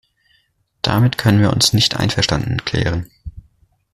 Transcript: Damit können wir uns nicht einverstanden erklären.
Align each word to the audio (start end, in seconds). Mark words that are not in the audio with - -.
Damit 0.81 1.19
können 1.19 1.41
wir 1.41 1.51
uns 1.53 1.73
nicht 1.73 1.95
einverstanden 1.95 2.53
erklären. 2.57 3.05